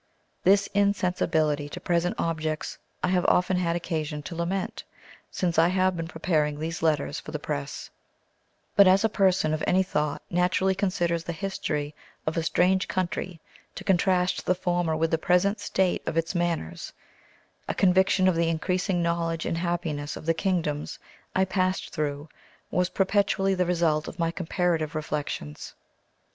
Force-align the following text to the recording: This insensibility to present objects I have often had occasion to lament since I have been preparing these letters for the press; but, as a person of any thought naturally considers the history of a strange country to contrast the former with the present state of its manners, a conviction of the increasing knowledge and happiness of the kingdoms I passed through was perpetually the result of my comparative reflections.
This 0.43 0.65
insensibility 0.73 1.69
to 1.69 1.79
present 1.79 2.15
objects 2.17 2.75
I 3.03 3.09
have 3.09 3.23
often 3.25 3.57
had 3.57 3.75
occasion 3.75 4.23
to 4.23 4.35
lament 4.35 4.83
since 5.29 5.59
I 5.59 5.67
have 5.67 5.95
been 5.95 6.07
preparing 6.07 6.57
these 6.59 6.81
letters 6.81 7.19
for 7.19 7.31
the 7.31 7.37
press; 7.37 7.87
but, 8.75 8.87
as 8.87 9.03
a 9.03 9.09
person 9.09 9.53
of 9.53 9.63
any 9.67 9.83
thought 9.83 10.23
naturally 10.31 10.73
considers 10.73 11.23
the 11.23 11.33
history 11.37 11.93
of 12.25 12.35
a 12.35 12.41
strange 12.41 12.87
country 12.87 13.39
to 13.75 13.83
contrast 13.83 14.43
the 14.47 14.55
former 14.55 14.95
with 14.97 15.11
the 15.11 15.19
present 15.19 15.59
state 15.59 16.01
of 16.07 16.17
its 16.17 16.33
manners, 16.33 16.93
a 17.67 17.75
conviction 17.75 18.27
of 18.27 18.33
the 18.35 18.49
increasing 18.49 19.03
knowledge 19.03 19.45
and 19.45 19.59
happiness 19.59 20.17
of 20.17 20.25
the 20.25 20.33
kingdoms 20.33 20.97
I 21.35 21.45
passed 21.45 21.91
through 21.93 22.27
was 22.71 22.89
perpetually 22.89 23.53
the 23.53 23.67
result 23.67 24.07
of 24.07 24.17
my 24.17 24.31
comparative 24.31 24.95
reflections. 24.95 25.75